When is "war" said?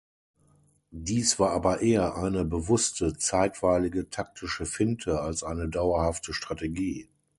1.37-1.51